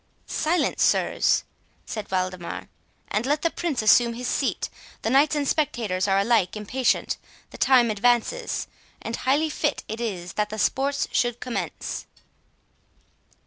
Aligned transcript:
"Silence, 0.25 0.81
sirs," 0.81 1.43
said 1.85 2.09
Waldemar, 2.09 2.69
"and 3.09 3.23
let 3.27 3.43
the 3.43 3.51
Prince 3.51 3.83
assume 3.83 4.15
his 4.15 4.27
seat. 4.27 4.67
The 5.03 5.11
knights 5.11 5.35
and 5.35 5.47
spectators 5.47 6.07
are 6.07 6.17
alike 6.17 6.55
impatient, 6.57 7.17
the 7.51 7.59
time 7.59 7.91
advances, 7.91 8.65
and 8.99 9.15
highly 9.15 9.51
fit 9.51 9.83
it 9.87 10.01
is 10.01 10.33
that 10.33 10.49
the 10.49 10.57
sports 10.57 11.07
should 11.11 11.39
commence." 11.39 12.07